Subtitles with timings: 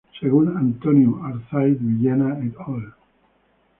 [0.19, 2.95] Según Antonio Arnaiz-Villena "et al".